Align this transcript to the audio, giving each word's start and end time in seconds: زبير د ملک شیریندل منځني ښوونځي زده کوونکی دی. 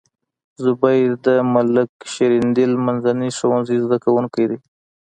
زبير 0.63 1.09
د 1.25 1.27
ملک 1.53 1.91
شیریندل 2.13 2.71
منځني 2.85 3.29
ښوونځي 3.37 3.77
زده 3.83 3.97
کوونکی 4.03 4.43
دی. 4.49 4.59